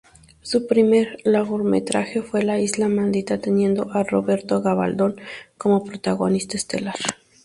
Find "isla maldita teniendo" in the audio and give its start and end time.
2.59-3.91